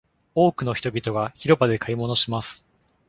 [0.33, 2.65] 多くの人々が広場で買い物します。